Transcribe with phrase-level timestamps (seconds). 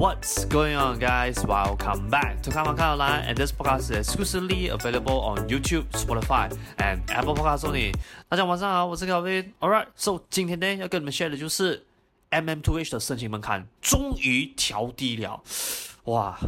[0.00, 1.44] What's going on, guys?
[1.44, 5.84] Welcome back to Come On Come Online, and this podcast is exclusively available on YouTube,
[5.90, 7.92] Spotify, and Apple Podcasts only.
[8.26, 9.52] 大家晚上好，我是 Kelvin。
[9.60, 11.84] Alright, so 今天呢要跟你们 share 的就是
[12.30, 15.42] MM2H 的申请门槛终于调低了，
[16.04, 16.40] 哇！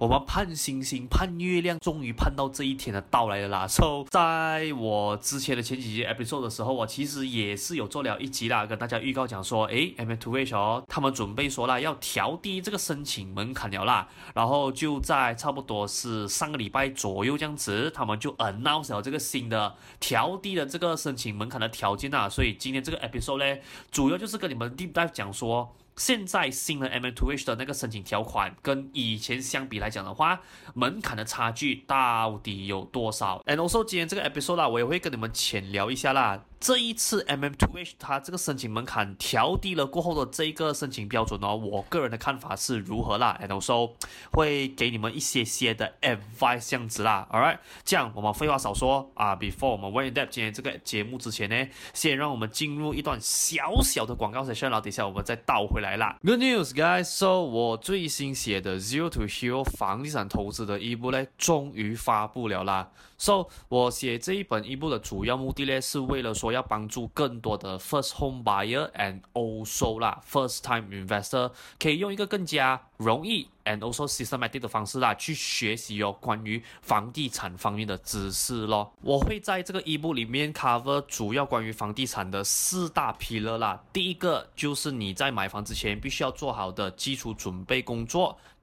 [0.00, 14.08] 我们盼星星盼月亮，终于盼到这一天的到来了啦！So，在我之前的前几集 episode 的时候，我其实也是有做了一集啦，跟大家预告讲说，诶，MM2H 哦，他们准备说啦，要调低这个申请门槛了啦。
[14.34, 22.26] 然后就在差不多是上个礼拜左右这样子，他们就 announce 了这个新的调低的这个申请门槛的条件啦。
[22.26, 25.76] 所以今天这个 episode 呢，主要就是跟你们 deep dive 讲说。
[26.00, 30.40] 现在新的 MM2H 的那个申请条款跟以前相比来讲的话，
[30.72, 36.42] 门槛的差距到底有多少？And also 今天这个 episode 啦，我也会跟你们浅聊一下啦。
[36.60, 43.92] 这一次 M M Two H 它这个申请门槛调低了过后的这一个申请标准哦，我个人的看法是如何啦？And also
[44.32, 47.26] 会给你们一些些的 advice 这样子啦。
[47.32, 56.18] All right，这样我们废话少说啊，before 我们 went up 今天这个节目之前呢，先让我们进入一段小小的广告 session，然后等一下我们再倒回来啦。
[56.22, 57.04] Good news, guys!
[57.04, 62.90] So 我最新写的 Zero to Hero 房地产投资的一部呢，终于发布了啦。
[63.16, 66.49] So 我写这一本一部的主要目的呢，是为了说。
[66.50, 78.92] 要帮助更多的 first home buyer and also 啦 first time investor 可以用一个更加容易 and also systematic 的方式啦去学习哦关于房地产方面的知识咯。
[79.02, 83.82] 我会在这个 ebook 里面 cover 主要关于房地产的四大 pillar 啦。
[83.92, 88.36] 第一个就是你在买房之前必须要做好的基础准备工作。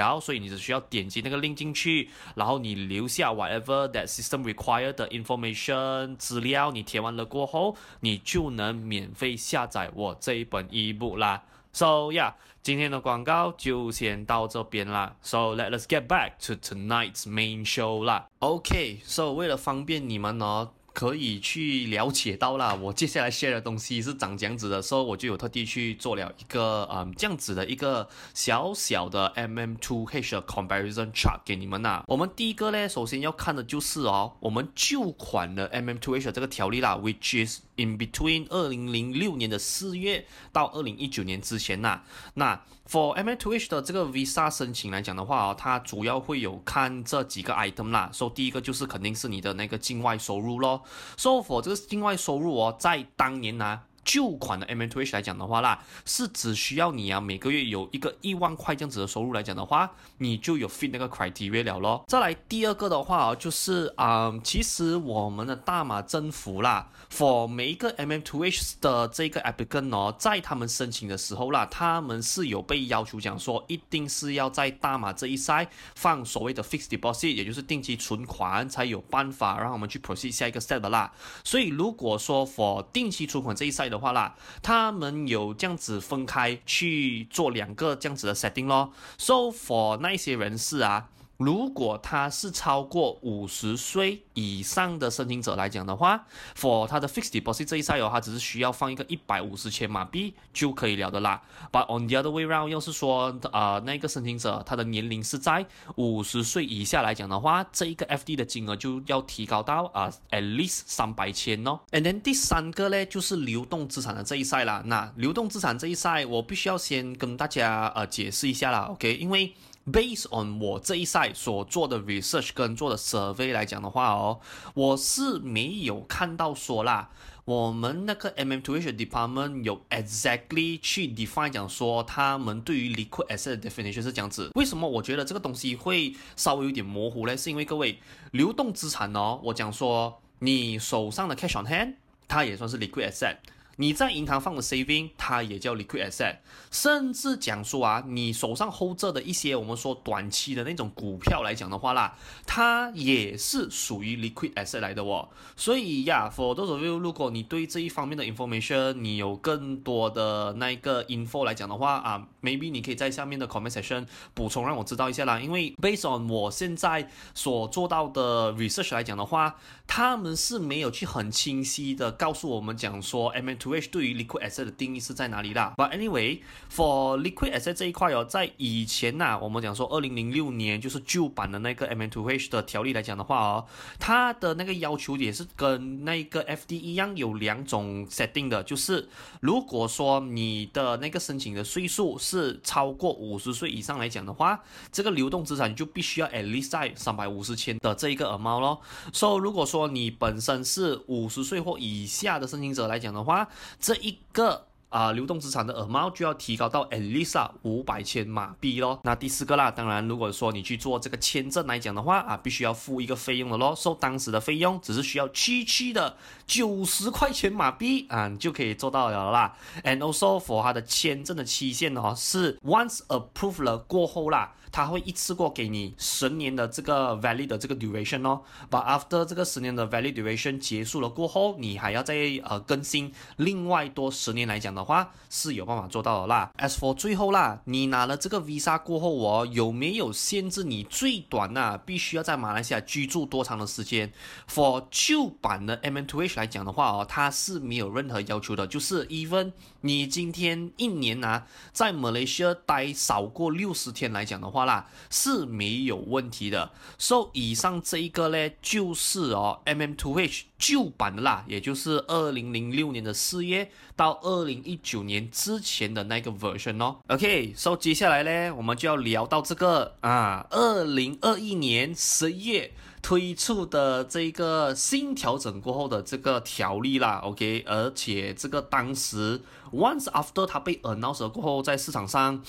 [0.00, 11.18] 然后，所以你只需要点击那个 link 进去，然后你留下 whatever that system required 的 information 资料，你填完了过后，你就能免费下载我这一本 ebook。
[11.18, 15.16] 啦，So yeah，今天的广告就先到这边啦。
[15.20, 18.28] So let us get back to tonight's main show 啦。
[18.38, 20.70] OK，So 为了方便你们呢。
[20.92, 32.04] 可以去了解到啦，我接下来写的东西是长这样子的，所以我就有特地去做了一个嗯这样子的一个小小的 mm two h 的 comparison chart 给你们呐。
[32.08, 42.02] 我们第一个呢，首先要看的就是哦，我们旧款的 MM2H 的这个条例啦，which is in between 二零零六年的四月到二零一九年之前呐。
[42.34, 48.10] 那 for m two h 的这个 visa 申请来讲的话哦，它主要会有看这几个 item 啦。
[48.12, 50.82] 所以第一个就是肯定是你的那个境外收入咯。
[51.16, 62.04] So for 这个境外收入哦，在当年呢、旧款的 MM2H 来讲的话啦，是只需要你啊每个月有一个一万块这样子的收入来讲的话，你就有 fit 那个 criteria 了咯。
[62.08, 81.12] 再来第二个的话啊，就是啊、嗯，其实我们的大马政府啦，for 每一个 MM2H 的这个 applicant 哦，在他们申请的时候啦，他们是有被要求讲说，一定是要在大马这一塞放所谓的 fixed deposit，也就是定期存款，才有办法让我们去 proceed 下一个 step 啦。
[81.44, 88.92] 所以如果说 for 定期存款这一塞的话啦，他们有这样子分开去做两个这样子的 setting 咯。
[89.18, 91.08] So for 那一些人士啊。
[91.40, 101.40] 如果他是超过五十岁以上的申请者来讲的话，for 他的 fixed deposit 这一赛有，他只是需要放一个一百五十千马币就可以了的啦。
[101.72, 105.64] But on the other way round，要是说啊、那个申请者他的年龄是在
[105.96, 111.80] 五十岁以下来讲的话，这一个 FD 的金额就要提高到啊、at least 三百千哦。
[111.90, 114.82] And then 第三个呢，就是流动资产的这一赛啦。
[114.84, 119.16] 那流动资产这一赛我必须要先跟大家呃解释一下啦，OK？
[119.16, 119.54] 因为
[119.90, 124.40] Based on 我这一赛所做的 research 跟做的 survey 来讲的话哦，
[124.74, 127.08] 我是没有看到说啦，
[127.46, 134.50] 我们那个 MM2H department 有 exactly 去 define 讲说他们对于 liquid asset 的 definition 是这样子。
[134.54, 137.36] 为什么我觉得这个东西会稍微有点模糊呢？
[137.36, 137.98] 是因为各位
[138.32, 141.94] 流动资产哦，我讲说你手上的 cash on hand，
[142.28, 143.36] 它也算是 liquid asset。
[143.80, 146.36] 你在银行放的 saving，它也叫 liquid asset，
[146.70, 152.14] 甚至讲说啊，你手上 hold 着的一些我们说短期的那种股票来讲的话啦，
[152.46, 155.30] 它也是属于 liquid asset 来的哦。
[155.56, 165.38] 所以呀，for those of you，如果你对这一方面的 information，你有更多的那一个 info 来讲的话啊，maybe 你可以在下面的 comment section 补充让我知道一下啦。
[165.40, 169.56] 因为 based on 我现在所做到的 research 来讲的话，
[169.86, 173.88] 他们是没有去很清晰的告诉我们讲说 m two h。
[173.90, 183.66] 对于 liquid asset 的定义是在哪里啦？But anyway，for liquid asset 这一块哦，在以前呐、我们讲说二零零六年就是旧版的那个 MM2H 的条例来讲的话哦，
[183.98, 189.08] 它的那个要求也是跟那个 FD 一样，有两种 set 定的，就是
[189.40, 194.60] 如果说你的那个申请的岁数是超过五十岁以上来讲的话，
[194.92, 198.80] 这个流动资产就必须要 at least 在三百五十千的这一个耳猫咯。
[199.12, 203.48] So 如果说你本身是五十岁或以下的申请者来讲的话，
[203.80, 209.00] 这一个啊、呃，流动资产的耳猫就要提高到 at least 五百千马币咯。
[209.04, 213.74] 那第四个啦，当然如果说你去做这个签证来讲的话啊，必须要付一个费用的咯。
[213.74, 216.16] 所、so, 当时的费用只是需要区区的
[216.46, 219.56] 九十块钱马币啊，你就可以做到了啦。
[219.84, 224.52] And also for 它的签证的期限哦，是 once approved 了过后啦。
[224.72, 232.14] 他会一次过给你十年的这个 valid 的这个 duration 哦，but after 这个十年的 valid duration 结束了过后，你还要再
[232.44, 236.52] 呃更新另外多十年来讲的话，是有办法做到的啦。
[236.58, 244.12] As for 最后啦，你拿了这个 visa 过后哦，有没有限制你最短呐、必须要在马来西亚居住多长的时间
[244.48, 254.59] ？For 旧版的 MM2H 来讲的话哦，它是没有任何要求的，就是 even 你今天一年啊在马来西亚待少过六十天来讲的话。
[254.64, 256.70] 啦是没有问题的。
[256.98, 266.96] So 以上这一个呢，就是哦，MM2H 旧版的啦，也就是二零零六年的四月到二零一九年之前的那个 version 哦。
[267.08, 272.72] OK，So 接下来呢，我们就要聊到这个啊，二零二一年十月
[273.02, 277.20] 推出的这个新调整过后的这个条例啦。
[277.24, 279.40] OK，而且这个当时
[279.72, 282.42] once after 它被 announced 过后，在市场上。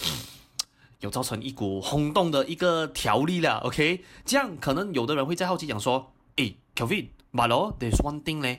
[1.02, 4.04] 有造成一股轰动的一个条例了，OK？
[4.24, 8.58] 这样可能有的人会在好奇讲说，诶，Kevin，but there's one thing 呢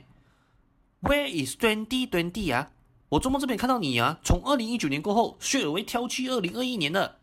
[1.01, 2.71] ，Where is twenty twenty 啊？
[3.09, 7.19] 我周末这边看到你啊，从二零一九年过后，血尾跳去二零二一年了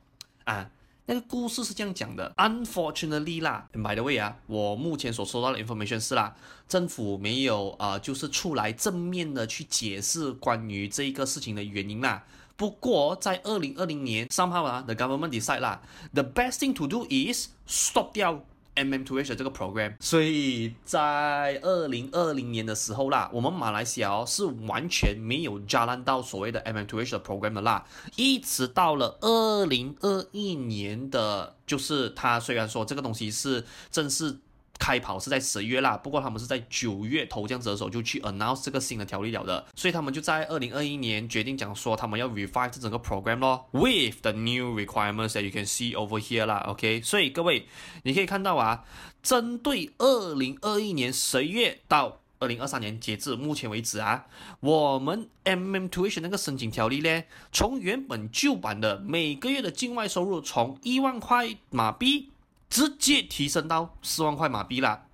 [0.46, 0.72] 啊。
[1.06, 6.36] 那个故事是这样讲的，Unfortunately 啦，by the way 啊，我目前所收到的 information 是啦，
[6.68, 12.24] 政府没有啊、就是出来正面的去解释关于这一个事情的原因啦。
[12.60, 15.82] 不过在二零二零年，somehow 啊，the government decide 啦
[16.14, 18.44] ，the best thing to do is stop 掉
[18.76, 19.96] MM tuition 这个 program。
[20.02, 27.86] 所以在二零二零年的时候啦，我们马来西亚是完全没有加入到所谓的 MM2H 的 program 的啦，
[28.18, 34.38] 一直到了二零二一年的，就是它虽然说这个东西是正式。
[34.80, 46.46] 开跑是在十月啦，不过他们是在九月头这样子的时候就去 announce 这个新的条例了的，所以他们就在二零二一年决定讲说他们要 revise 这整个 program 咯，with the new requirements that you can see over here
[46.46, 47.68] 啦，OK，所以各位
[48.04, 48.86] 你可以看到啊，
[49.22, 54.28] 针对二零二一年十月到二零二三年截至目前为止啊，
[54.62, 62.30] 我们 MM tuition 那个申请条例呢，从原本旧版的每个月的境外收入从一万块马币。
[62.70, 65.06] 直接提升到四万块马币啦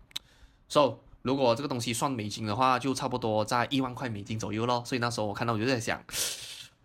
[0.67, 4.83] ，so 如果这个东西算美金的话，就差不多在一万块美金左右咯。
[4.85, 6.03] 所以那时候我看到我就在想，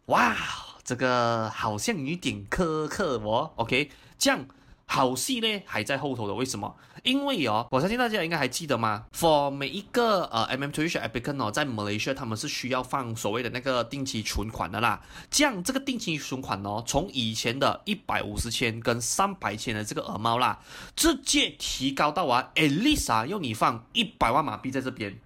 [0.07, 0.37] 哇，
[0.85, 3.51] 这个好像有点苛刻哦。
[3.57, 4.47] OK，这样
[4.87, 6.35] 好戏呢还在后头的。
[6.35, 6.77] 为什么？
[7.03, 15.01] 因为哦，我相信大家应该还记得吗？For 每一个呃 MM2H applicant 哦，在 Malaysia 他们是需要放所谓的那个定期存款的啦。
[15.31, 20.59] 这样这个定期存款哦，从以前的一百五十千跟三百千的这个耳猫啦，
[20.95, 25.19] 直接提高到啊，at least 啊，要你放一百万马币在这边。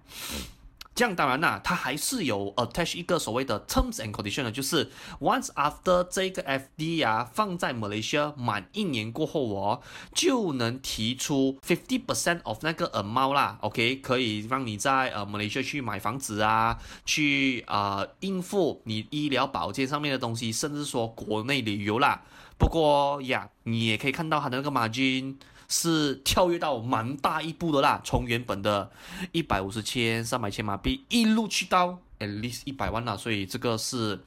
[0.95, 9.81] 这样当然啦，它还是有 attach 一个所谓的 terms and condition 的，就是 once after 这个 FD 啊放在 Malaysia 满一年过后哦，
[10.13, 22.21] 就能提出 fifty percent of 那个 amount 啦，OK，可以让你在呃 Malaysia 去买房子啊，去啊、呃、应付你医疗保健上面的东西，甚至说国内旅游啦。
[22.57, 25.35] 不过呀，你也可以看到它的那个 margin。
[25.67, 28.91] 是跳跃到蛮大一步的啦，从原本的
[29.31, 34.19] 一百五十千、三百千马币一路去到 at least 一百万啦，所以这个是，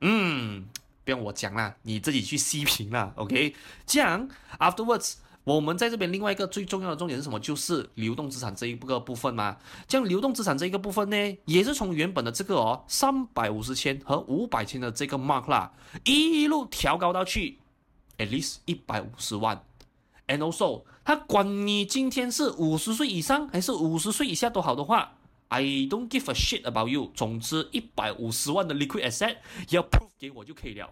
[0.00, 0.64] 嗯，
[1.04, 3.54] 不用我讲啦，你自己去细品啦，OK？
[3.84, 7.40] 这样 afterwards，我们在这边另外一个最重要的重点是什么？
[7.40, 9.56] 就是流动资产这一个部分嘛。
[9.88, 15.72] 这样流动资产这一个部分呢，也是从原本的这个哦三百五十千和五百千的这个 mark 啦，
[16.04, 17.58] 一路调高到去
[18.18, 19.60] at least 一百五十万。
[20.30, 25.16] And also，他管你今天是五十岁以上还是五十岁以下都好的话
[25.48, 27.10] ，I don't give a shit about you。
[27.16, 29.38] 总之，一百五十万的 liquid asset
[29.70, 30.88] 要 prove 给我就可以了。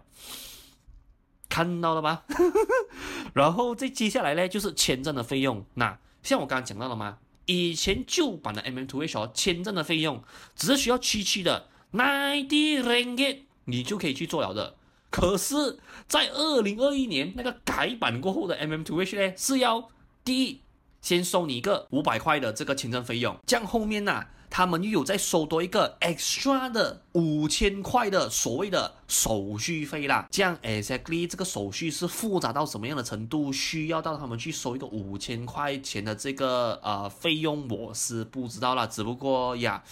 [1.47, 2.25] 看到了吧？
[3.33, 5.63] 然后再接下来呢，就是签证的费用。
[5.75, 7.19] 那像我刚刚讲到了吗？
[7.45, 10.21] 以前旧版的 MM2H 签证的费用
[10.53, 14.75] 只是需要区区的 ninety ringgit，你就可以去做了的。
[15.09, 19.89] 可是，在二零二一年那个改版过后的 MM2H 呢，是要
[20.23, 20.61] 第一
[21.01, 30.27] 先收你一个五百块的这个签证费用，这样后面呢、他们又有再收多一个 extra 的五千块的所谓的手续费啦。
[30.29, 38.85] 这样 exactly 这个手续是复杂到什么样的程度，需要到他们去收一个五千块钱的这个呃费用，我是不知道啦。
[38.85, 39.83] 只不过呀。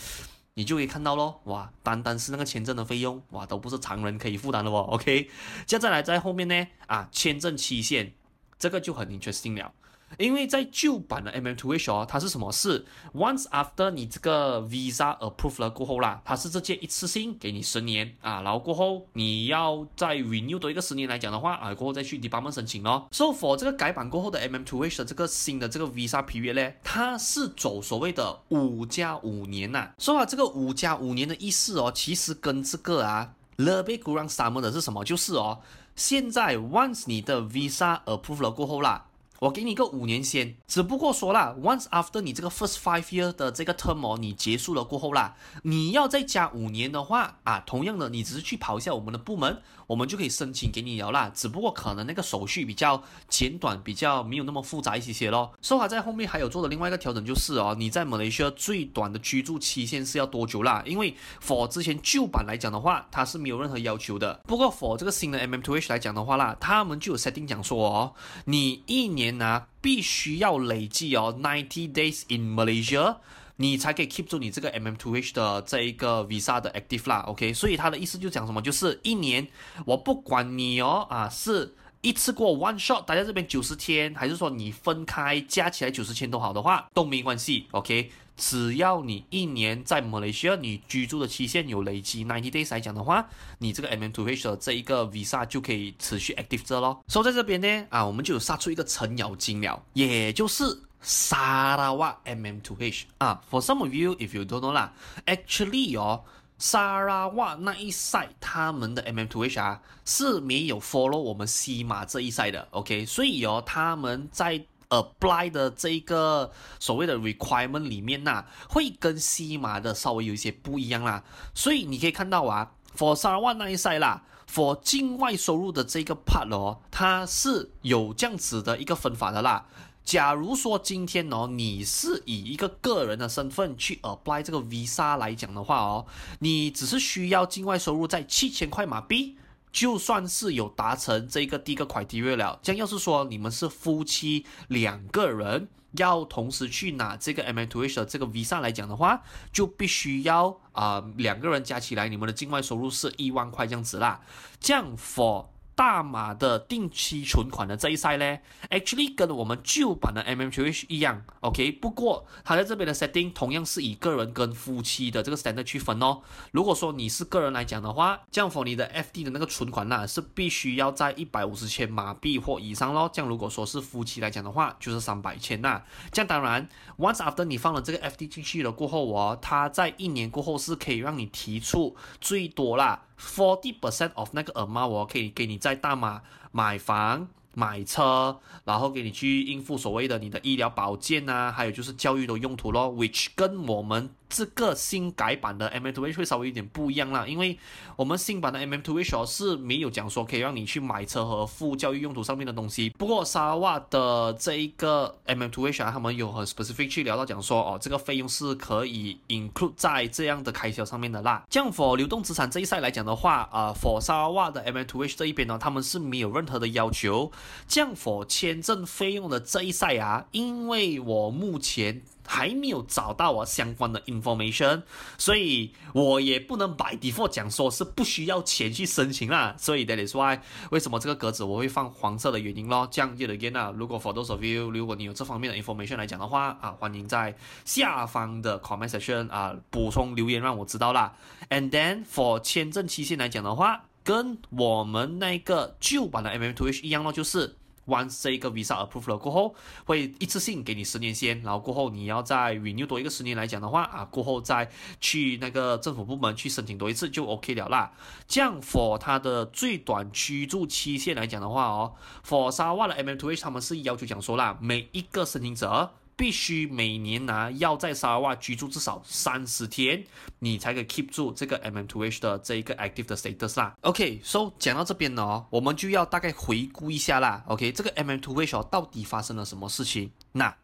[0.58, 4.88] 你就可以看到咯，哇，单单是那个签证的费用，哇，都不是常人可以负担的哦。
[4.90, 5.30] OK，
[5.68, 8.12] 接下来在后面呢，啊，签证期限，
[8.58, 9.72] 这个就很 interesting 了。
[10.18, 12.52] 因为在旧版的 MM2H 哦，它是什么？
[12.52, 23.08] 是 once after 你这个 visa approved 了过后啦，它是直接一次性给你十年啊，然后过后你要再 renew 多一个十年来讲的话啊，过后再去 department 申请咯。
[23.12, 29.92] So for 这个改版过后的 MM2H 的这个新的这个 visappear 呢，它是走所谓的五加五年呐。
[29.98, 35.04] 说啊，这个五加五年的意思哦，其实跟这个啊 lebih kurang sama 的是什么？
[35.04, 35.60] 就是哦，
[35.96, 39.07] 现在 once 你的 visa approved 了过后啦。
[39.39, 51.32] 我给你个五年先，只不过说啦，once after 你这个 first five year 的这个 term 哦，你结束了过后啦，你要再加五年的话啊，同样的，你只是去跑一下我们的部门，我们就可以申请给你了啦。
[51.34, 55.53] 只不过可能那个手续比较简短，比较没有那么复杂一些些咯。
[55.62, 60.84] 说好在后面还有做的另外一个调整就是哦，你在马来西亚最短的居住期限是要多久啦？
[60.86, 64.41] 因为 for 之前旧版来讲的话，它是没有任何要求的。
[64.46, 68.13] 不过 for 这个新的 MM2H 来讲的话啦，他们就有 setting 讲说哦，
[68.46, 69.38] 你一年。
[69.38, 73.17] 拿必须要累计哦，ninety days in Malaysia，
[73.58, 77.54] 你才可以 keep 住你这个 MM2H 的这一个 visa 的 active 啦，OK？
[77.54, 79.48] 所以他的意思就讲什么，就是一年
[79.86, 88.12] 我不管你哦啊，是一次过 one shot 待在这边九十天，还是说你分开加起来九十天都好的话，都没关系，OK？
[88.38, 97.04] 只要你一年在马来西亚，你居住的期限有累积 ninety days 来讲的话，你这个 MM2H 的这一个 visa 就可以持续 active 着咯。
[97.08, 100.64] 所以在这边呢，啊，我们就有杀出一个程咬金了，也就是
[101.08, 103.42] 沙拉瓦 MM2H 啊。
[103.50, 104.92] For some of you, if you don't know 啦
[105.26, 106.26] ，actually 哦，
[106.60, 113.06] 沙拉瓦那一 side 他们的 MM2H 啊是没有 follow 我们西马这一赛的，OK？
[113.06, 121.24] 所以哦，他们在 apply 的这一个所谓的 requirement 里面呐、啊，会跟西马的稍微有一些不一样啦。
[121.56, 129.66] 所以你可以看到啊，for Sarawa 那一赛啦，for 境外收入的这个 part 哦，它是有这样子的一个分法的啦。
[130.08, 136.06] 假如说今天哦，你是以一个个人的身份去 apply 这个 visa 来讲的话哦，
[136.40, 139.38] 你只是需要境外收入在七千块马币。
[139.70, 149.22] 就算是有达成这个第一个 criteria 了，这样要是说你们是夫妻两个人要同时去拿这个 MM2H 的这个 visa 来讲的话，
[149.52, 154.22] 就必须要啊、呃、两个人加起来你们的境外收入是一万块这样子啦。
[154.62, 158.39] 这样 for 大码的定期存款的这一赛呢
[158.72, 161.72] ，actually 跟我们旧版的 MM2H 一样，OK。
[161.74, 166.22] 不过它在这边的 setting 同样是以个人跟夫妻的这个 standard 区分哦。
[166.51, 173.07] 如果说你是个人来讲的话，这样 for 你的 FD 的那个存款呢，是必须要在一百五十千马币或以上咯。
[173.13, 175.84] 这样如果说是夫妻来讲的话，就是三百千呐。
[176.12, 176.67] 这样当然
[176.98, 183.03] ，once after 你放了这个 FD 进去了过后哦，它在一年过后是可以让你提出最多啦。
[183.19, 186.21] Forty percent of 那个 amount 我可以给你在大马
[186.51, 187.27] 买房。
[187.59, 197.57] 买车，然后给你去应付所谓的你的医疗保健啊，还有就是教育的用途咯，which 跟我们这个新改版的 MM2H 会稍微有点不一样啦，因为
[197.96, 202.89] 我们新版的 MM2H 是没有讲说可以让你去买车和付教育用途上面的东西。
[202.91, 211.46] 不过沙瓦的这一个 MM2H 啊，他们有很 specific 去聊到讲说哦，这个费用是可以 include 在这样的开销上面的啦。
[211.50, 217.31] 这样 for 流动资产这一赛来讲的话，呃，for 沙瓦的 MM2H 这一边呢，他们是没有任何的要求。
[217.67, 224.84] 降否签证费用的这一赛啊，因为我目前还没有找到我相关的 information，
[225.17, 229.55] 所以我也不能 by default 讲说是不需要钱去申请啦。
[229.57, 232.88] 所以 that is why 为什么这个格子我会放黄色的原因咯。
[232.91, 241.15] 这样 yet again 啊，如果 for those of you，如果你有这方面的 information 来讲的话啊，欢迎在下方的 comment section 啊补充留言让我知道啦。
[241.50, 247.55] And then for 签证期限来讲的话，跟我们那个旧版的 MM2H 一样咯，就是
[247.88, 254.70] once 这个 visa Approve 了过后，会一次性给你十年先，然后过后你要再 renew 多一个十年来讲的话啊，过后再
[255.01, 257.91] 去那个政府部门去申请多一次就 OK 了啦。
[258.27, 261.94] 这样 for 它的最短居住期限来讲的话哦
[262.27, 265.91] ，for 沙瓦的 MM2H 他们是要求讲说啦，每一个申请者。
[266.17, 270.03] 必须每年呢要在沙瓦居住至少三十天，
[270.39, 273.77] 你才可以 keep 住这个 MM2H 的这一个 active 的 status 啦。
[273.81, 277.43] OK，so、讲到这边呢，我们就要大概回顾一下啦。
[277.47, 280.09] OK，这个 MM2H 到底发生了什么事情？
[280.31, 280.57] 那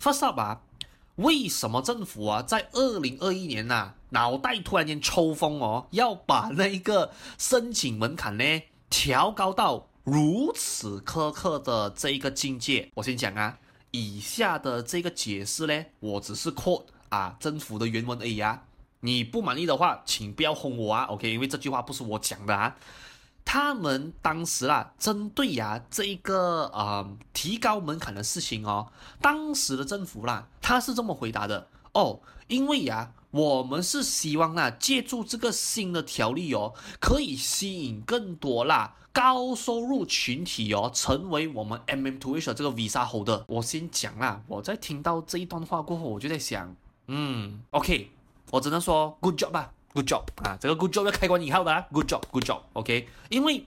[0.00, 0.60] first up 啊，
[1.14, 12.90] 为什么政府啊在二零二一年呐、啊、脑袋突然间抽风哦，要把那一个申请门槛呢调高到如此苛刻的这一个境界？
[12.94, 13.56] 我先讲啊。
[13.90, 18.62] 以下的这个解释呢，我只是 quote 啊政府的原文而已啊。
[19.00, 21.30] 你不满意的话，请不要轰我啊，OK？
[21.30, 22.76] 因为这句话不是我讲的啊。
[23.44, 28.90] 他们当时啊，针对呀、啊、这一个呃提高门槛的事情哦，
[29.20, 33.17] 当时的政府啦，他是这么回答的哦，因为呀、啊。
[33.30, 43.44] 我们是希望啊，借助这个新的条例哦，可以吸引更多啦高收入群体哦，成为我们 MM2H 这个 Visa holder。
[43.46, 46.74] 我先讲啦，我在听到这一段话过后，我就在想，
[47.06, 48.10] 嗯，OK，
[48.50, 53.64] 我只能说 Good job 吧，Good job 啊，这个 Good job 要开关以后的啊，Good job，Good job，OK，因为。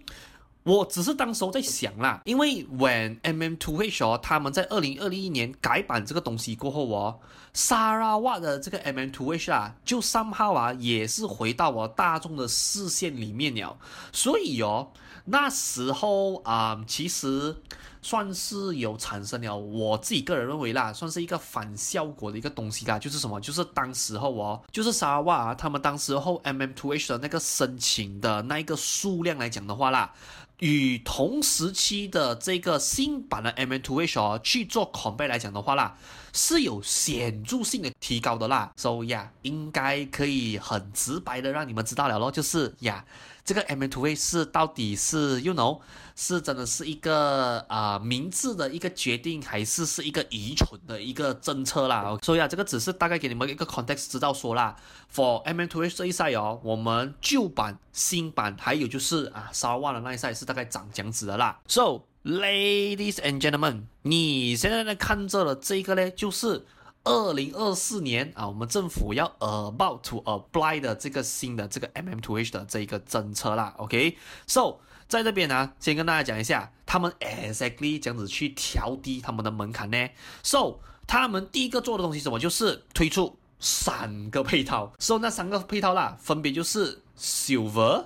[0.64, 7.20] 我只是当时候在想啦，因为 when MM2H 哦，他们在二零二一年改版这个东西过后哦，
[7.52, 13.76] 沙拉瓦的这个 MM2H 啊，就 somehow 啊，也是回到我大众的视线里面了。
[14.12, 14.90] 所以哦，
[15.26, 17.56] 那时候啊、其实
[18.04, 23.42] 算是有产生了，我自己个人认为啦，算是一个反效果的一个东西啦，就是什么？
[23.42, 30.14] 就是当时候哦，就是沙拉瓦啊，他们当时候 MM2H 的那个申请的那一个数量来讲的话啦。
[30.62, 35.98] 与同时期的这个新版的 MM2H 哦去做 compare 来讲的话啦，
[36.34, 38.72] 是有显著性的提高的啦。
[38.76, 43.04] 所以呀，应该可以很直白的让你们知道了咯，就是呀。
[43.44, 45.82] 这个 MM2H 是到底是 you know
[46.24, 52.16] 是真的是一个啊、明智的一个决定，还是是一个愚蠢的一个政策啦？
[52.22, 54.76] 所以啊，这个只是大概给你们一个 context 知道说啦。
[55.12, 61.60] For MM2H 这一赛哦，我们旧版、新版还有就是啊沙拉瓦的那一赛是大概长这样子的啦。
[61.68, 66.68] So ladies and gentlemen，你现在在看着的这个呢，就是。
[67.04, 74.76] 二零二四年啊，我们政府要 about to apply 的这个新的这个 MM2H 的这一个政策啦，OK？So
[75.12, 80.08] 在这边呢，先跟大家讲一下，他们 exactly 这样子去调低他们的门槛呢
[80.42, 82.40] ？So 他们第一个做的东西什么？
[82.40, 88.06] 就是推出三个配套，So 那三个配套啦，分别就是 Silver、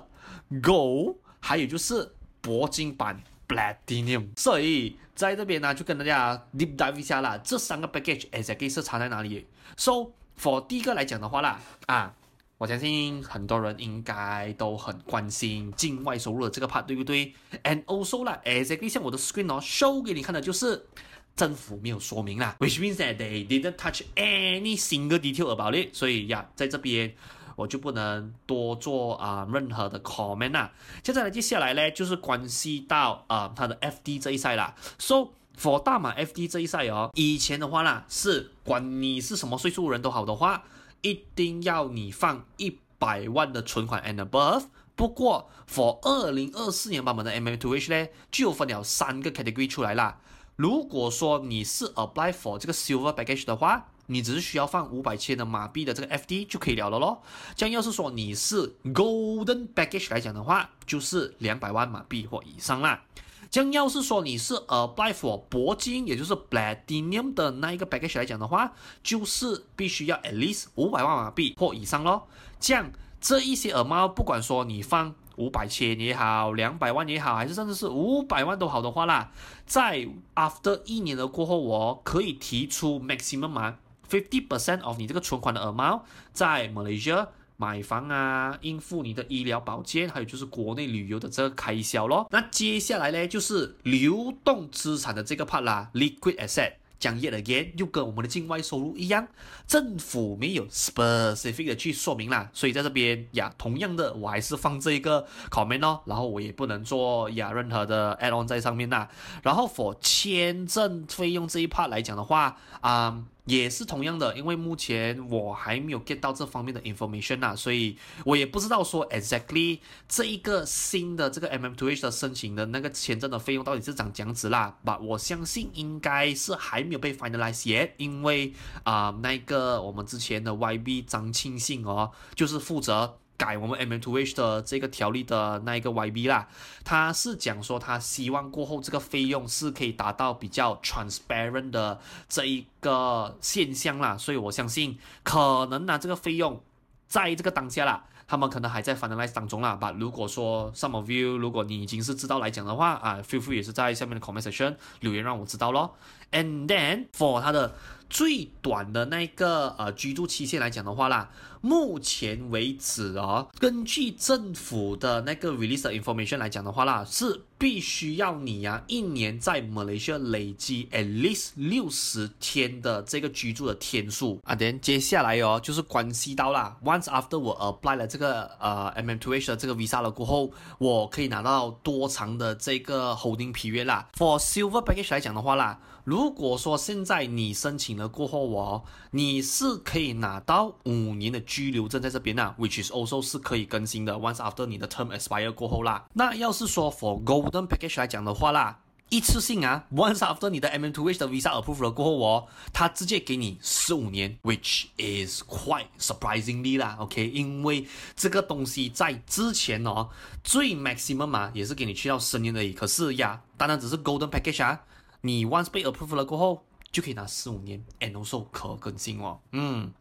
[0.50, 4.96] Gold，还有就是铂金版 Platinum，所以。
[5.14, 7.38] 在这边呢，就跟大家 deep dive 一下啦。
[7.38, 12.14] 这三个 package exactly 是差在哪里？So for 第一个来讲的话啦，啊，
[12.58, 20.86] 我相信很多人应该都很关心境外收入的这个 part，对不对？And also 啦，exactly 像我的 screen 哦，show 给你看的就是
[21.34, 25.94] 政府没有说明啦，which means that they didn't touch any single detail about it。
[25.94, 27.14] 所以呀，在这边。
[27.56, 30.70] 我就不能多做啊、任何的 comment 啦。
[31.02, 34.74] 接下来接下来呢，就是关系到啊、呃、它的 FD 这一赛啦。
[34.98, 40.64] So for 大马 FD 这一赛哦，以前的话啦，是管你是什么岁数人都好的话，
[41.02, 44.64] 一定要你放一百万的存款 and above。
[44.94, 50.20] 不过 for 二零二四年版本的 MM2H 呢，就分了三个 category 出来啦。
[50.56, 57.22] 如果说你是 apply for 这个 silver package 的话，你只是需要放五百千的马币的这个 FD 就可以了了咯。
[57.54, 63.02] 这样要是说你是 golden package 来讲的话，就是两百万马币或以上啦。
[63.50, 72.28] 将要是说你是 apply for 铂金，也就是 platinum 的那一个 package 来讲的话，就是必须要 at least 五百万马币或以上咯。
[72.58, 75.14] 这样这一些 amount 不管说你放。
[75.36, 79.30] 五百千也好，两百万也好，还是甚至是五百万都好的话啦，
[79.66, 83.76] 在 after 一年的过后，我可以提出 maximum 嘛
[84.08, 86.00] ，fifty percent of 你这个存款的 amount
[86.32, 92.26] 在 Malaysia 买房啊，应付你的医疗保健，还有就是国内旅游的这个开销咯。
[92.30, 96.74] 那接下来呢，就是流动资产的这个 part 啦，liquid asset。
[96.98, 99.28] 讲 yet again，又跟我们的境外收入一样，
[99.66, 109.10] 政府没有 specific 的去说明啦，所以在这边呀，同样的我还是放这一个 comment 哦，然后我也不能做呀任何的 add on 在上面啦。
[109.42, 119.78] 然后 for 签证费用这一 part 来讲的话，啊、也是同样的，因为目前我还没有 get 到这方面的 information 呐，所以我也不知道说 exactly
[120.08, 124.76] 这一个新的这个 M M Two H 的申请的那个签证的费用到底是长这样子啦。
[124.84, 133.18] But 我相信应该是还没有被 finalize yet，因为啊、那个我们之前的 YB 张庆信哦，就是负责。
[133.36, 136.48] 改我们 MM2H 的这个条例的那一个 YB 啦，
[136.84, 146.62] 他是讲说他希望过后这个费用是可以达到比较 transparent 的这一个现象啦，所以我相信可能呢这个费用
[147.06, 149.78] 在这个当下啦，他们可能还在 finalize 当中啦。
[149.80, 155.94] But 如果说 some of you 如果你已经是知道来讲的话啊，feel free 也是在下面的 comment section 留言让我知道咯。
[156.32, 157.74] And then for 他的。
[158.08, 174.54] 最短的那个呃居住期限来讲的话啦，目前为止哦，根据政府的那个 release information 来讲的话啦，是必须要你呀、啊、一年在马来西亚累积 at least 六十天的这个居住的天数啊。
[174.54, 192.92] 等接下来哦，就是关系到啦，once after 我 apply 了这个呃 MM2H 的这个 visa 了过后，我可以拿到多长的这个 holding period 啦？For silver package 来讲的话啦，如果说现在你申请了过后哦，你是可以拿到五年的居留证在这边呐，which is
[192.92, 194.14] also 是可以更新的。
[194.14, 201.82] Once after 你的 term expire 过后啦，那要是说 for golden package 来讲的话啦，一次性啊，once after 你的 MM2H 的 visa approved
[201.82, 210.08] 了过后哦，他直接给你十五年，which is quite surprisingly 啦，OK，因为这个东西在之前哦，
[210.44, 212.72] 最 maximum 嘛，也是给你去到十年而已。
[212.72, 214.80] 可是呀，当然只是 golden package 啊。
[215.22, 219.40] 你 once 被 approved 了过后，就可以拿四五年，and also 可更新哦。
[219.52, 219.92] 嗯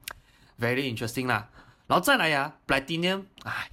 [0.60, 1.50] ，very interesting 啦。
[1.88, 3.70] 然后再来呀，Platinum，哎，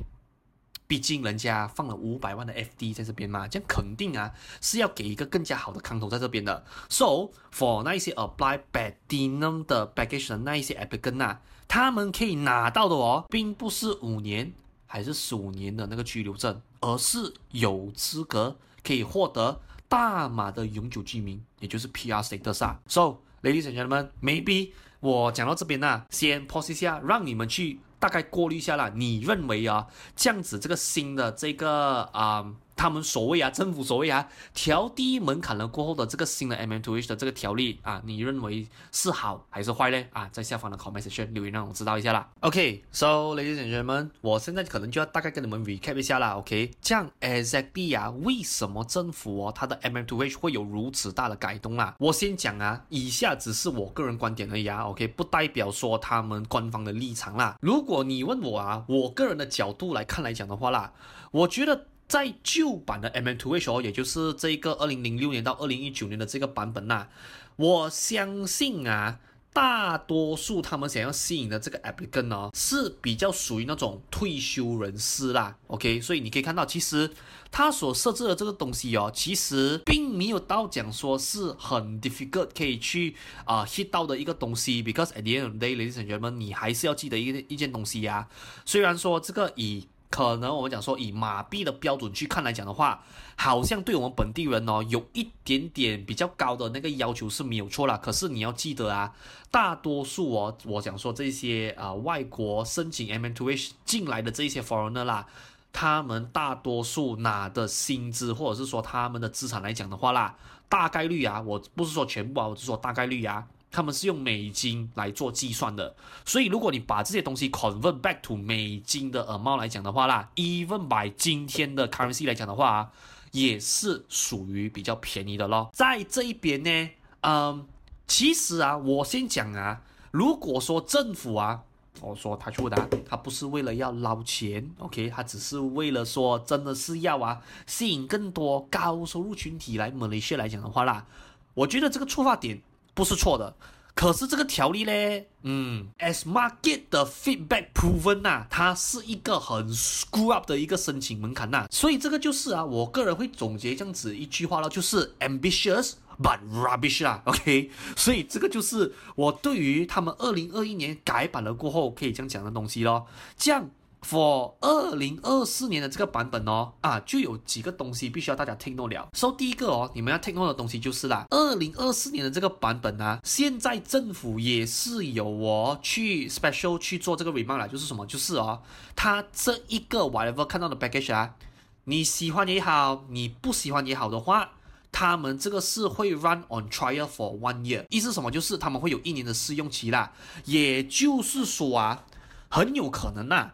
[0.87, 6.65] 毕竟人家放了五百万的 FD 在这边嘛，这样肯定啊是要给一个更加好的康头在这边的。
[6.89, 14.53] So for 那一些 apply Platinum 的 package 的那一些 applicant 呐，他们可以拿到的哦，并不是五年
[14.87, 19.61] 还是十五年的那个居留证，而是有资格可以获得。
[19.93, 22.81] 大马的永久居民，也就是 PR status 啊。
[22.87, 28.91] So, ladies and gentlemen, maybe 我讲到这边呢，先 pause 一下，让你们去大概过滤一下啦。
[28.95, 32.55] 你认为啊，这样子这个新的这个啊。
[32.83, 40.05] 他们所谓啊，政府所谓啊，调低门槛了过后的这个新的 MM2H 的这个条例啊，你认为是好还是坏呢？
[40.13, 42.29] 啊，在下方的 comment section 留言让我知道一下啦。
[42.41, 46.33] OK，So，ladies and gentlemen，我现在可能就要大概跟你们 recap 一下啦。
[46.39, 51.95] OK，这样 exactly 啊，为什么政府哦，它的 MM2H 会有如此大的改动啦？
[52.01, 54.83] 我先讲啊，以下只是我个人观点而已啊。
[54.89, 57.57] OK，不代表说他们官方的立场啦。
[57.61, 60.93] 如果你问我啊，我个人的角度来看来讲的话啦，
[61.31, 61.87] 我觉得。
[62.13, 67.09] 在旧版的 MM2H，也就是这个二零零六年到二零一九年的这个版本呐、
[67.57, 69.19] 我相信啊，
[69.55, 75.57] 大多数他们想要吸引的这个 applicant 呢，是比较属于那种退休人士啦。
[75.69, 77.11] OK，所以你可以看到，其实
[77.51, 88.29] 他所设置的这个东西哦，其实并没有到讲说是很 difficult 可以去啊、呃、hit 到的一个东西，because at the end of the day，ladies and gentlemen，你还是要记得一一件东西呀、
[88.67, 93.03] 虽然说这个以可能我们讲说以马币的标准去看来讲的话，
[93.35, 97.97] 好像对我们本地人哦有一点点比较高的那个要求是没有错啦。
[97.97, 99.15] 可是你要记得啊，
[99.51, 105.27] 大多数哦，我讲说这些啊、外国申请 MM2H 进来的这些 foreigner 啦，
[105.73, 110.37] 他们大多数拿的薪资或者是说他们的资产来讲的话啦，
[110.69, 113.47] 大概率啊，我不是说全部啊，我是说大概率啊。
[113.73, 122.91] 他们是用美金来做计算的，所以如果你把这些东西 convert back to 美金的耳帽来讲的话啦，even by 今天的 currency 来讲的话啊，
[123.31, 125.71] 也是属于比较便宜的咯。
[125.73, 126.91] 在这一边呢，
[127.23, 127.67] 嗯，
[128.07, 129.81] 其实啊，我先讲啊，
[130.11, 131.63] 如果说政府啊，
[132.03, 141.07] 我说他去的，他不是为了要捞钱，OK，他只是为了说真的是要啊，吸引更多高收入群体来马来西亚来讲的话啦，
[141.55, 142.61] 我觉得这个出发点。
[142.95, 143.55] 不是错的，
[143.95, 163.71] 可是这个条例呢，嗯，as market 的 feedback proven 呐、啊，它是一个很 screw up 的一个申请门槛呐、啊，所以这个就是啊，我个人会总结这样子一句话了，就是 ambitious but rubbish 啦，OK，所以这个就是我对于他们二零二一年改版了过后可以这样讲的东西咯，这样。
[164.03, 169.09] For 二零二四年的这个版本哦，啊，就有几个东西必须要大家听懂了。
[169.15, 178.05] So 第一个哦，你们要听懂的东西就是啦，二零二四年的这个版本啊，现在政府也是有哦去 special 去做这个 remark 啦，就是什么？
[178.07, 178.61] 就是哦，
[178.97, 181.37] 他这一个 whatever 看到的 package 啊，
[181.85, 184.51] 你喜欢也好，你不喜欢也好的话，
[184.91, 188.31] 他们这个是会 run on trial for one year，意思什么？
[188.31, 190.13] 就是他们会有一年的试用期啦，
[190.45, 192.05] 也就是说啊，
[192.51, 193.53] 很有可能呐、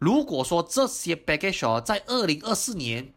[0.00, 3.12] 如果说这些 baggage 在二零二四年，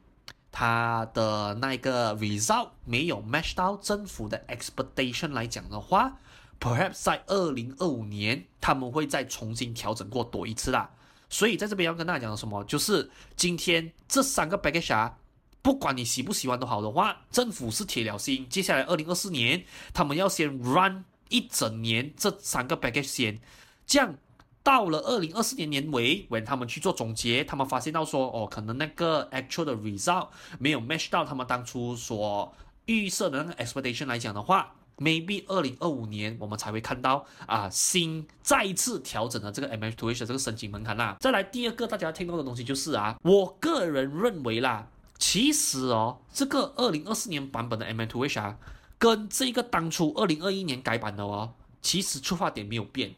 [0.52, 6.20] 它的那个 result 没有 match 到政府的 expectation 来讲的话
[6.60, 10.92] ，perhaps 在二零二五年他们会再重新调整过多一次啦。
[11.30, 15.18] 所以在这边要跟大家讲什么，就是今天这三个 baggage，啊
[15.62, 23.40] 不管你喜不喜欢都好的话，政府是铁了心，接下来二零二四年他们要先 run 一整年这三个 baggage 先，
[23.88, 24.16] 这样。
[24.64, 41.18] 到了二零二四年年尾，when 他们去做总结，他们发现到说，哦，可能那个 actual 的 result 没有 match 到他们当初所预设的那个 expectation 来讲的话，maybe 二零二五年我们才会看到啊，新再次调整的这个 MM2H 这个申请门槛啦。
[41.20, 48.58] 再来第二个大家听到的东西就是啊，我个人认为啦，其实哦，这个二零二四年版本的 MM2H 啊，
[48.98, 53.14] 跟这个当初二零二一年改版的哦，其实出发点没有变。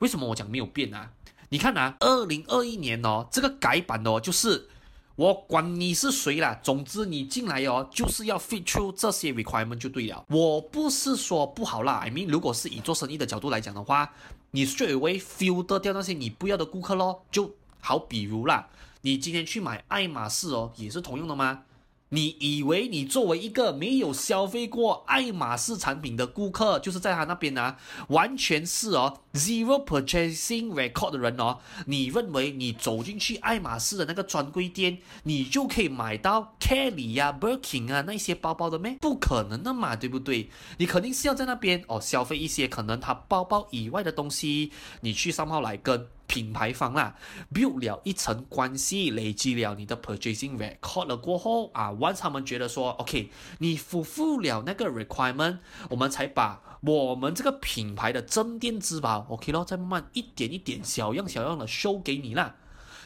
[0.00, 1.10] 为什么我讲没有变啊？
[1.48, 4.68] 你看啊，二零二一年哦，这个改版哦，就是
[5.16, 10.24] 我管你是谁啦，总之你进来哦，就是要 fit through 这些 requirement 就对了。
[10.28, 14.12] 我不是说不好啦，I mean，如果是以做生意的角度来讲的话，
[14.52, 18.68] 你 straight away filter 掉那些你不要的顾客咯，就好比如啦，
[19.02, 21.64] 你今天去买爱马仕哦，也是同样的吗？
[22.10, 27.76] 你以为你作为一个没有消费过爱马仕产品的顾客，就是在他那边呢、啊，
[28.08, 38.96] 完全是哦 zero purchasing record 的人哦，你认为你走进去爱马仕的那个专柜店，你就可以买到 Kelly 呀、啊、Birkin 啊那些包包的咩？
[39.00, 40.50] 不可能的嘛，对不对？
[40.78, 46.08] 你肯定是要在那边哦消费一些可能他包包以外的东西，你去商号来跟。
[46.30, 47.16] 品牌方啦
[47.52, 62.54] ，build 了一层关系，累积了你的 purchasing record 了过后啊，once 他们觉得说，OK，你 fulfill 了那个 requirement，我们才把我们这个品牌的镇店之宝，OK 咯，再慢慢一点一点小样小样的 show 给你啦。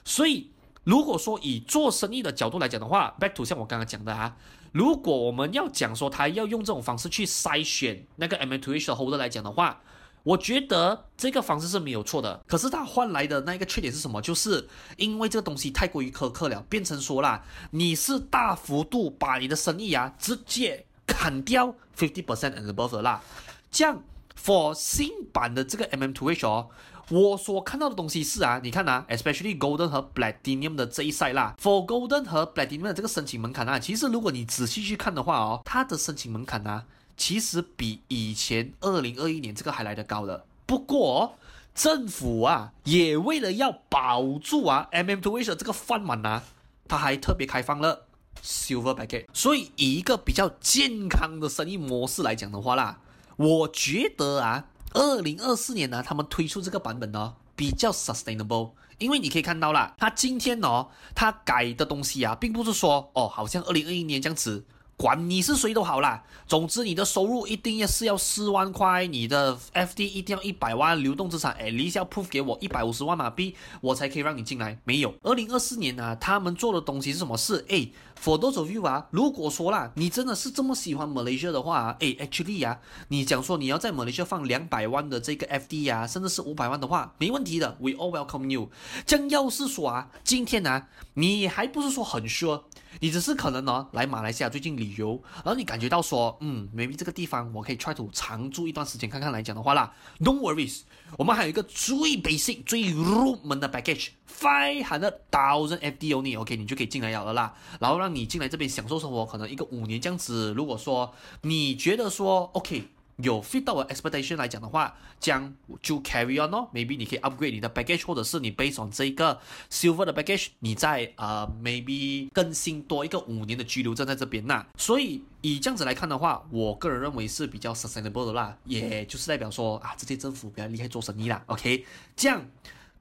[0.05, 0.51] 所以，
[0.85, 4.37] 如果说以做生意的角度来讲的话，back to 像我刚刚讲的啊，
[4.73, 9.81] 如果我们要讲说他要用这种方式去筛选那个 MM2H holder 来讲的话。
[10.25, 14.23] 我觉得这个方式是没有错的，可是它换来的那一个缺点是什么？
[14.23, 23.23] 就是因为这个东西太过于苛刻了，变成说啦，你是大幅度把你的生意啊直接砍掉 fifty percent and above 啦。
[23.71, 24.03] 这样
[24.43, 26.71] for 新版的这个 MM2H 哦，
[27.11, 36.87] 我所看到的东西是啊，你看啊，especially Golden 和 Platinum 的这一赛啦，for Golden 和 Platinum 的这个申请门槛啊，其实如果你仔细去看的话哦，它的申请门槛啊。
[37.17, 40.45] 其实比以前二零二一年这个还来得高的。
[40.67, 41.37] 不过
[41.75, 46.43] 政府啊，也为了要保住啊，MM2H 这个饭碗啊，
[46.89, 48.07] 他还特别开放了
[48.43, 49.27] Silver Packet。
[49.33, 52.99] 所以以一个比较健康的生意模式来讲的话啦，
[53.37, 58.73] 我觉得啊，二零二四年呢，他们推出这个版本呢，比较 sustainable。
[58.99, 64.65] 因为你可以看到啦，他今天哦，他改的东西啊，并不是说哦，好像二零二一年这样子。
[64.97, 74.79] 管你是谁都好啦，总之你的收入一定要是要四万块，你的 FD 一定要一百万，流动资产诶，你要 proof 给我一百五十万马币，我才可以让你进来。
[74.85, 77.65] 没有，二零二四年啊，他们做的东西是什么事？
[77.69, 82.79] 诶，for those of you 啊，如果说啦，你真的是这么喜欢 Malaysia 的话，诶，actually 啊，
[83.09, 88.71] 你讲说你要在 Malaysia 放两百万的这个 FD 啊，甚至是五百万的话，没问题的，we all welcome you。
[89.05, 92.63] 将要是说啊，今天呢、你还不是说很 sure。
[93.01, 100.81] 你只是可能呢来马来西亚最近旅游，然后你感觉到说，嗯，maybe 这个地方我可以 try to 长住一段时间看看来讲的话啦，Don't worries，
[101.19, 110.53] 我们还有一个最 basic 最入门的 package，five hundred thousand FD only，OK，你就可以进来了啦，然后让你进来这边享受生活，可能一个五年这样子。
[110.55, 112.89] 如果说你觉得说 OK。
[113.17, 116.69] 有 fit 到我 expectation 来讲的话，将就 carry on 哦。
[116.73, 124.67] Maybe 你可以 upgrade 你的 package，或者是你 based on 这个 silver 的 package，你在呃 maybe 更新多一个五年的居留证在这边呐。
[124.77, 131.43] 所以以这样子来看的话，我个人认为是比较 sustainable 的啦，也就是代表说啊，这些政府比较厉害做生意啦。
[131.47, 131.85] OK，
[132.17, 132.45] 这样。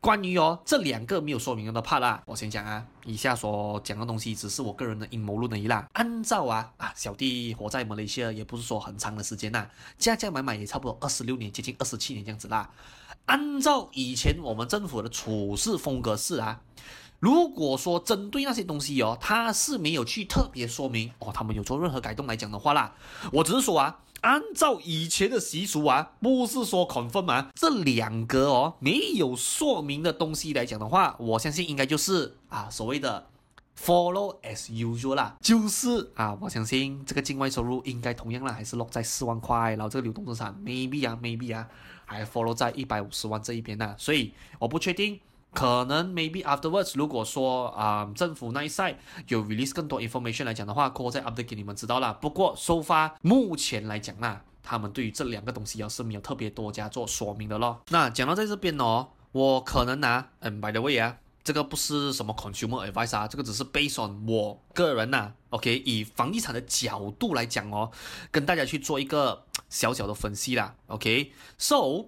[0.03, 5.87] 关于哦这两个没有说明的 part 啦，我先讲啊，以下所讲的东西只是我个人的阴谋论而已啦。
[5.93, 9.65] 按照啊啊小弟活在马来西亚也不是说很长的时间呐，
[9.97, 12.69] 加加买买也差不多二十六年，接近二十七年这样子啦。
[13.27, 16.59] 按照以前我们政府的处事风格是啊，
[17.21, 22.93] 如果说针对那些东西哦，他是没有去特别说明哦，他们有做任何改动来讲的话啦，
[23.31, 24.01] 我只是说啊。
[24.23, 33.27] 按照以前的习俗啊，不是说 confirm 啊，这两个哦没有说明的东西来讲的话，我相信应该就是啊所谓的
[33.77, 41.67] follow as usual 啦，就是啊我相信这个境外收入应该同样啦，还是落在四万块，然后这个流动资产 maybe 啊 maybe 啊
[42.05, 45.19] 还 follow 在一百五十万这一边呢，所以我不确定。
[45.53, 48.95] 可能 maybe afterwards，如果说啊、政府那一 side
[49.27, 52.13] 有 release 更多 information 来讲的话，过后再 update 给你们知道了。
[52.15, 57.81] 不过 so far 目前来讲呢，他们对于这两个东西要是没有特别多加做说明的咯。
[57.89, 67.91] 那讲到在这边哦，我可能呢，嗯，by the way 啊，这个不是什么 consumer advice 啊，这个只是 based on 我个人呐、啊，OK，以房地产的角度来讲哦，
[68.31, 72.05] 跟大家去做一个小小的分析啦，OK，so。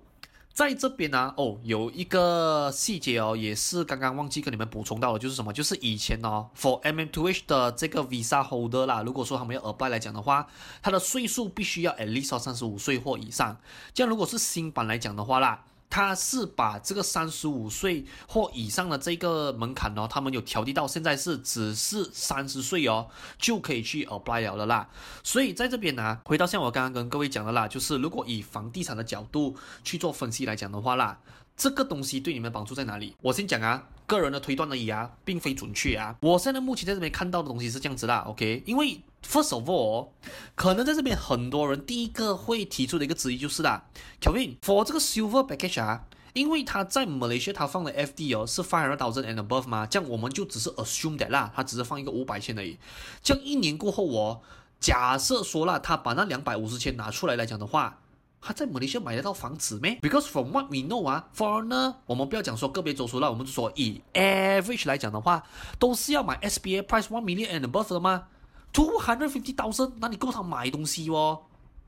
[0.56, 5.52] 在这边呢、哦，有一个细节哦，也是刚刚忘记跟你们补充到了，就是什么？
[5.52, 10.48] 就是以前哦，for MM2H 的这个 Visa Holder 啦，如果说他们要 apply 来讲的话，
[10.82, 13.58] 他的岁数必须要 at least 三十五岁或以上。
[13.94, 15.66] 这样如果是新版来讲的话啦。
[15.90, 24.90] 他是把这个三十五岁或以上的这个门槛哦，他们有调低到现在是只是三十岁哦，就可以去 apply 了的啦。
[25.24, 31.20] 所以在这边呢、回到像我刚刚跟各位讲的啦，就是如果以房地产的角度去做分析来讲的话啦，
[31.58, 33.16] 这个东西对你们帮助在哪里？
[33.22, 36.16] 我先讲啊，个人的推断而已啊，并非准确啊。
[36.22, 39.02] 我现在目前在这边看到的东西是这样子啦，OK，因为。
[39.28, 40.10] First of all，
[40.54, 43.86] 可能在这边很多人第一个会提出的一个质疑就是啦
[44.22, 51.18] ，Kevin，for 这个 Silver Package 啊，因为他在 Malaysia 他放了 FD 哦是 five hundred thousand and above 嘛，这样我们就只是 assume
[51.18, 52.78] that 啦，他只是放一个五百千而已。
[53.24, 54.42] 这样一年过后哦，
[54.80, 58.02] 假设说了他把那两百五十千拿出来来讲的话，
[58.46, 65.44] 他在马来西亚买得到房子没？Because from what we know 啊，foreigner，我们不要讲说个别走出来，我们就说以 average 来讲的话，
[65.80, 68.26] 都是要买 SBA price one million and above 的吗
[68.72, 71.42] ？Two hundred fifty thousand，那你够他买东西哦。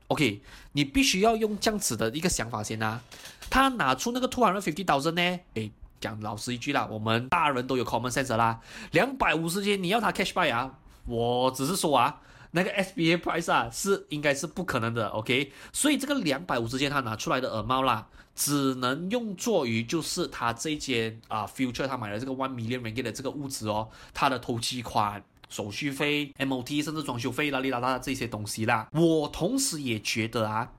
[0.08, 0.42] OK，
[0.72, 3.00] 你必须要用这样子的一个想法先啊。
[3.48, 5.40] 他拿出那个 two hundred fifty thousand 呢？
[5.54, 8.58] 诶，讲老实一句啦，我们大人都有 common sense 啦。
[8.90, 10.74] 两百五十千你要他 cash buy 啊？
[11.06, 12.20] 我只是说啊，
[12.58, 15.08] 那个 SBA price 啊是应该是不可能的。
[15.08, 25.22] OK，所以这个两百五十千他拿出来的耳帽啦，只能用作于就是他这间啊 future 他买了这个 one million ringgit 的这个物资哦，他的头期款。
[25.50, 30.72] 手续费、MOT 甚至装修费、啦哩啦啦这些东西啦，我同时也觉得啊，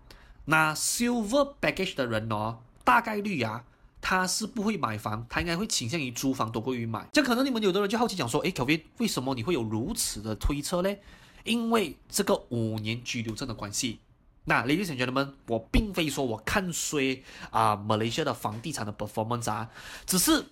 [0.46, 3.64] 那 Silver Package 的人哦，大概率啊，
[4.00, 7.08] 他是不会买房，他应该会倾向于租房多过于买。
[7.12, 10.96] 这可能你们有的人就好奇讲说，诶 k e v i n 为什么你会有如此的推测呢？
[11.44, 14.00] 因为这个五年居留证的关系。
[14.46, 17.22] 那 Ladies and Gentlemen，我并非说我看衰
[17.52, 19.70] 啊马来西亚的房地产的 performance 啊，
[20.06, 20.46] 只是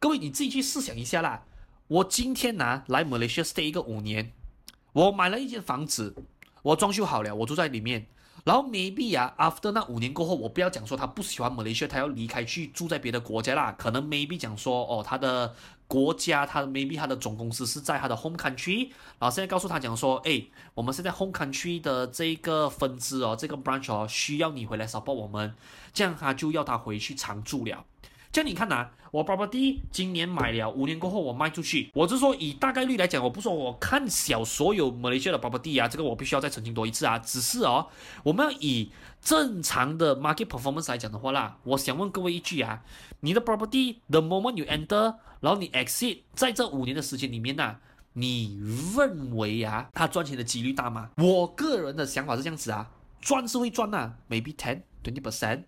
[0.00, 1.44] 各位你自己去试想一下啦。
[1.88, 4.32] 我今天呢来马来西亚 stay 一个五年，
[4.92, 6.16] 我买了一间房子，
[6.62, 8.06] 我装修好了，我住在里面。
[8.44, 13.72] 然后 maybe 啊，after 那五年过后，我不要讲说他不喜欢马来西亚他要离开去住在别的国家啦。
[13.76, 15.54] 可能 maybe 讲说哦，他的
[15.88, 20.44] 国家，他 maybe 他的总公司是在他的 home country，然后现在告诉他讲说，哎，
[20.74, 25.54] 我们现在 home country 的这个分支哦，这个 branch 哦，需要你回来 support 我们，
[25.92, 27.84] 这样他就要他回去常住了。
[28.36, 37.18] 这样你看呐、啊，我 property 今年买了，五年过后我卖出去，我是说以大概率来讲，我不说我看小所有马来西亚的 property 啊，这个我必须要再澄清多一次啊。
[37.18, 37.86] 只是哦，
[38.22, 42.82] 我们要以正常的 market performance 来讲的话啦，我想问各位一句啊，
[43.20, 47.80] 你的 property the moment you enter，然后你 exit，在这五年的时间里面呐、啊，
[48.12, 48.60] 你
[48.94, 51.08] 认为啊，它赚钱的几率大吗？
[51.16, 55.62] 我个人的想法是这样子啊，赚是会赚呐，maybe ten twenty percent，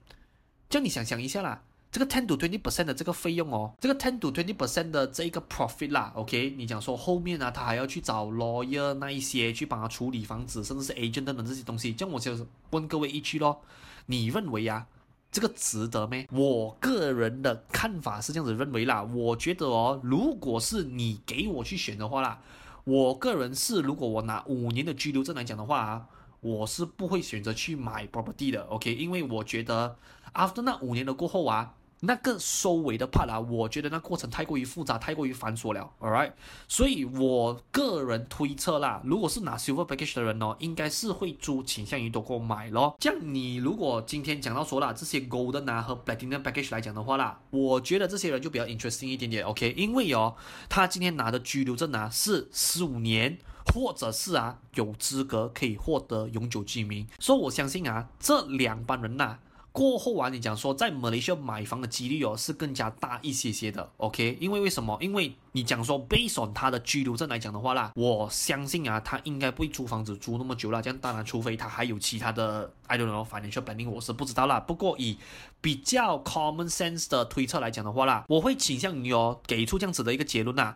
[0.69, 1.63] 这样你想想一下啦。
[1.91, 11.25] 这个 ten to twenty percent 的这个费用哦，这个 ten to twenty percent 的这一个 profit 啦，OK，你讲说后面呢、啊，他还要去找 lawyer 那一些去帮他处理房子，甚至是 agent
[11.25, 13.63] 等等这些东西，这样我就问各位一句咯，
[14.05, 14.87] 你认为呀、啊，
[15.33, 16.29] 这个值得没？
[16.31, 22.43] 我个人的看法是这样子认为啦，我觉得哦，如果是你给我去选的话啦，
[22.85, 26.07] 我个人是如果我拿五年的居留证来讲的话啊，
[26.41, 29.97] 我是不会选择去买 property 的，OK，因为我觉得
[30.35, 31.77] after 那五年的过后啊。
[32.01, 36.33] 那个收尾的 part 啊，我觉得那过程太过于复杂，太过于繁琐了，all right，
[36.69, 42.97] 所以我个人推测啦，如果是拿 silver package 的人哦，应该是会租倾向于多过买咯。
[43.01, 50.37] 这样你如果今天讲到说啦，这些 golden 啊和 platinum package 来讲的话啦，我觉得这些人就比较 interesting 一点点，OK，因为哦，
[50.69, 53.39] 他今天拿的居留证啊是十五年，
[53.75, 59.39] 或者是啊有资格可以获得永久居民，所以我相信啊这两帮人呐、啊。
[59.79, 64.37] 过后啊，你讲说在马来西亚买房的几率哦是更加大一些些的，OK？
[64.41, 64.99] 因为为什么？
[65.01, 70.83] 因为你讲说 based on 他的居留证来讲的话啦，我相信啊，他应该不会租房子租那么久了。
[70.83, 74.59] 这样当然，除非他还有其他的，I don't know financial planning，我是不知道啦。
[74.59, 75.17] 不过以
[75.61, 80.75] 比较 common sense 的推测来讲的话啦，我会倾向于哦给出这样子的一个结论呐。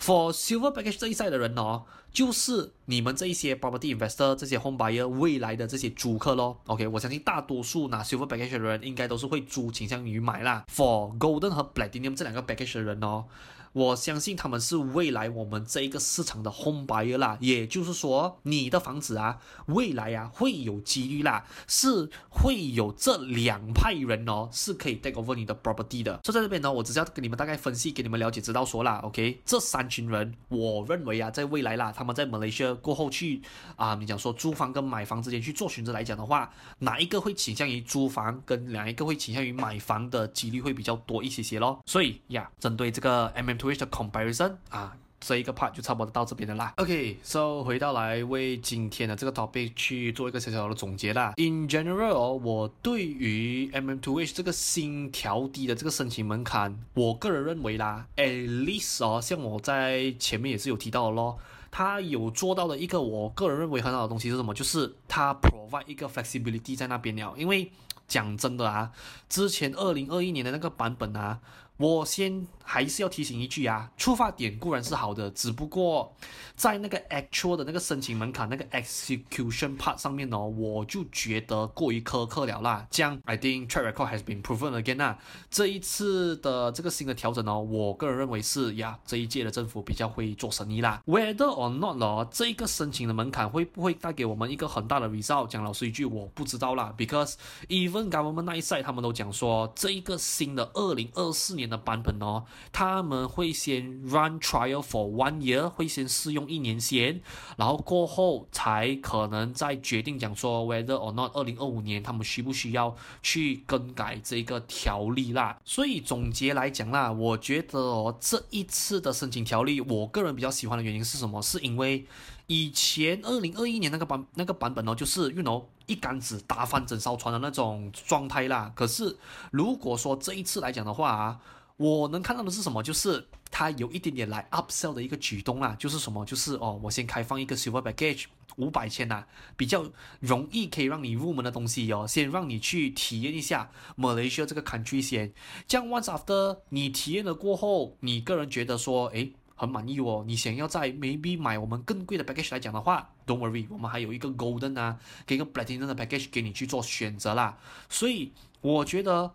[0.00, 6.58] For silver package 这一赛的人哦，就是你们这一些 property investor 这些 home buyer 未来的这些租客咯。
[6.66, 10.64] OK，我相信大多数拿 silver package 的人应该都是会租倾向于买啦。
[10.74, 13.26] For golden 和 platinum 这两个 package 的人哦。
[13.72, 26.18] 我相信他们是未来我们这一个市场的 home buyer 啦，也就是说，你的房子啊，未来啊会有几率啦，是会有这两派人哦，是可以 take over 你的 property 的。
[26.24, 33.40] 所以在这边呢，我只是要跟你们大概分析，给你们了解知道说啦，OK，这三群人，我认为啊，在未来啦，他们在马来西亚过后去
[33.76, 41.78] 啊，你讲说租房跟买房之间去做选择来讲的话，哪一个会倾向于租房，跟哪一个会倾向于买房的几率会比较多一些些咯。
[41.86, 43.59] 所以呀，针对这个 MM。
[43.60, 46.72] To the comparison 啊，这一个 part 就差不多到这边的啦。
[46.78, 51.34] OK，so 回到来为今天的这个 topic 去做一个小小的总结啦。
[51.36, 61.38] In general，我对于 MM2H 这个新调低的这个申请门槛，我个人认为啦，at least 哦，像我在前面也是有提到的咯，
[61.70, 64.54] 它有做到的一个我个人认为很好的东西是什么？
[64.54, 67.34] 就是它 provide 一个 flexibility 在那边了。
[67.36, 67.70] 因为
[68.08, 68.90] 讲真的啊，
[69.28, 71.40] 之前二零二一年的那个版本啊。
[71.80, 76.14] 我先还是要提醒一句啊，出发点固然是好的，只不过
[76.54, 82.86] 在那个 actual 的那个申请门槛那个 execution part 上面呢，我就觉得过于苛刻了啦。
[82.90, 85.18] 这样，I think track record has been proven again 啊。
[85.50, 91.02] 这一次的这个新的调整呢，我个人认为是呀，这一届的政府比较会做生意啦。
[91.06, 95.46] Whether or not 呢，这一个申请的门槛会不会带给我们一个很大的 result？
[95.46, 96.94] 讲老实一句，我不知道啦。
[96.98, 97.36] Because
[97.68, 107.20] even government 那一 side 他们都讲说，这一个新的二零二四年的版本哦，他们会先 run trial for one year，会先试用一年先，
[107.56, 115.58] 然后过后才可能再决定讲说 whether or not 二零二五年他们需不需要去更改这个条例啦。
[115.64, 121.40] 所以总结来讲啦，我觉得哦，这一次的申请条例，我个人比较喜欢的原因是什么？
[121.40, 122.04] 是因为
[122.46, 128.72] 以前二零二一年那个版那个版本哦，就是 you know 一竿子打翻整艘船的那种状态啦。
[128.74, 129.16] 可是
[129.52, 131.40] 如果说这一次来讲的话啊，
[131.80, 132.82] 我能看到的是什么？
[132.82, 136.22] 就是它有一点点来 upsell 的一个举动啦，就是什么？
[136.26, 138.24] 就是哦，我先开放一个 silver package
[138.56, 139.24] 五百千呐，
[139.56, 145.32] 比较容易可以让你入门的东西哦，先让你去体验一下 Malaysia 这个 country 先。
[145.66, 157.56] 这样 once after 你体验了过后，你个人觉得说，诶，很满意哦，你想要在 maybe 买我们更贵的 package 来讲的话，Don't worry，我们还有一个 golden 啊，跟一个 platinum 的 package 给你去做选择啦。
[157.88, 159.32] 所以我觉得。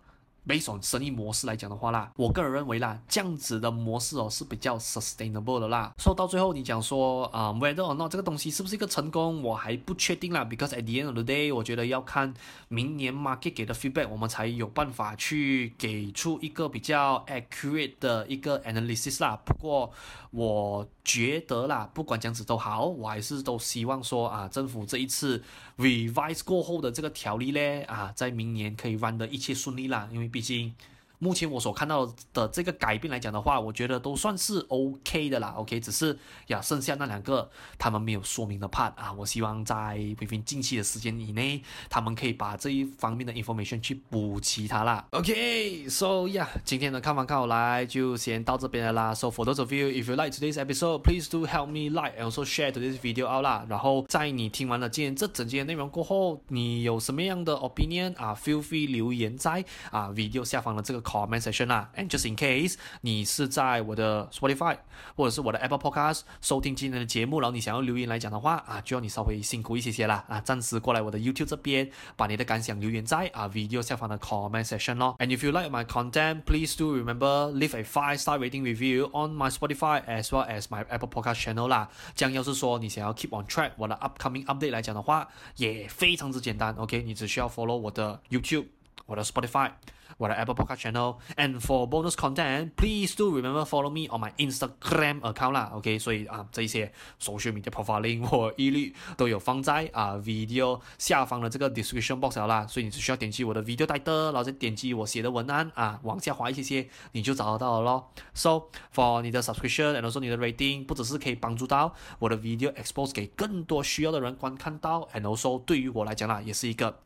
[0.48, 5.92] Based on 生意模式来讲的话啦，我个人认为啦，这样子的模式哦是比较 sustainable 的啦。
[5.98, 10.46] 说到最后，你讲说啊、，whether or not 这个东西是不是一个成功，我还不确定啦。
[10.46, 12.34] Because at the end of the day，我觉得要看
[12.68, 19.36] 明年 market 给的 feedback，我们才有办法去给出一个比较 accurate 的一个 analysis 啦。
[19.46, 19.92] 不过
[20.32, 25.44] 我觉得啦，不管这样子都好，我还是都希望说啊，政府这一次
[25.78, 30.26] revise 过后的这个条例咧啊，在明年可以 run 的一切顺利啦，因为。
[30.36, 30.74] 毕竟
[31.20, 35.54] 目前我所看到的这个改变来讲的话，我觉得都算是 OK 的啦。
[35.58, 45.06] OK，只是呀，剩下那两个他们没有说明的 part 啊，我希望在 within 近期的时间以内，他们可以把这一方面的 information 去补齐它啦。
[45.12, 49.16] OK，so yeah，今天的看法看好来就先到这边了啦。
[49.16, 52.30] So for those of you if you like today's episode, please do help me like and
[52.30, 53.66] also share today's video out 啦。
[53.70, 61.05] 然后在你听完了今天这整节内容过后，你有什么样的 opinion 啊？Feel free 留言在啊 video 下方的这个。
[61.05, 64.79] comment section 啦，and just in case 你是在我的 Spotify
[65.17, 75.17] 或者是我的 Apple Podcast 收听今天的节目，然后你想要留言来讲的话啊，就要你稍微辛苦一些些啦啊，暂时过来我的 YouTube 这边，把你的感想留言在啊 video 下方的 comment section 咯。
[75.19, 79.35] And if you like my content, please do remember leave a five star rating review on
[79.35, 81.89] my Spotify as well as my Apple Podcast channel 啦。
[82.15, 88.67] 这样要是说你想要 keep on track 我的 upcoming update 来讲的话，也非常之简单，OK，你只需要 follow 我的 YouTube。
[89.06, 89.72] 我的 Spotify，
[90.18, 96.92] 我的 Apple Podcast Channel，and for bonus content，please do remember follow me on my Instagram account 啦，OK，所以啊，这一些
[97.22, 108.12] social media profiling 我一律都有放在啊 video 下方的这个 description box 啦，所以你只需要点击我的 video title，然后再点击我写的文案啊，往下滑一些些，你就找得到了咯。
[108.34, 117.00] So for 你的 subscription and also 你的 rating，不只是可以帮助到我的 video expose 给更多需要的人观看到，and also 对于我来讲啦，也是一个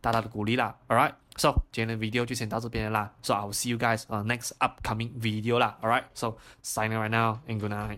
[0.00, 0.76] 大大的鼓励啦。
[0.88, 1.23] All right。
[1.35, 3.11] So 今天的 video 就先到这边啦。
[3.23, 5.77] So I will see you guys on next upcoming video 啦。
[5.81, 7.97] Alright, so signing right now and good night.